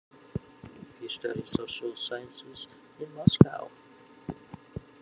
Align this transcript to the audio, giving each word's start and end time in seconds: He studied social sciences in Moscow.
He 0.99 1.07
studied 1.07 1.47
social 1.47 1.95
sciences 1.95 2.65
in 2.99 3.13
Moscow. 3.13 3.69